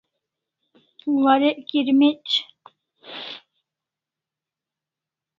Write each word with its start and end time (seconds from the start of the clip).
Warek 1.23 1.57
kirmec' 1.69 2.29